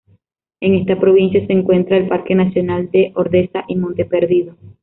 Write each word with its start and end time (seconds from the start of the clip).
En 0.61 0.73
esta 0.73 0.99
provincia 0.99 1.45
se 1.45 1.53
encuentra 1.53 1.95
el 1.95 2.07
Parque 2.07 2.33
nacional 2.33 2.89
de 2.89 3.11
Ordesa 3.13 3.65
y 3.67 3.75
Monte 3.75 4.03
Perdido. 4.03 4.57